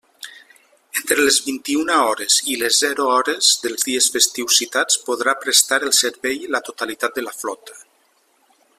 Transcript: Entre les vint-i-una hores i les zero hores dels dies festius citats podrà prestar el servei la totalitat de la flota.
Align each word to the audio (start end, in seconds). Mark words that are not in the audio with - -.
Entre 1.01 1.17
les 1.25 1.35
vint-i-una 1.49 1.97
hores 2.05 2.37
i 2.53 2.57
les 2.61 2.79
zero 2.85 3.05
hores 3.17 3.51
dels 3.67 3.87
dies 3.91 4.09
festius 4.17 4.59
citats 4.63 4.99
podrà 5.11 5.39
prestar 5.45 5.83
el 5.89 5.95
servei 6.03 6.45
la 6.57 6.67
totalitat 6.71 7.21
de 7.21 7.29
la 7.29 7.39
flota. 7.43 7.81